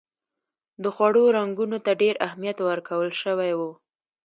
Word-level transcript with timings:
د 0.83 0.85
خوړو 0.95 1.23
رنګونو 1.37 1.77
ته 1.85 1.91
ډېر 2.01 2.15
اهمیت 2.27 2.57
ورکول 2.69 3.09
شوی 3.21 3.51
و. 3.59 3.61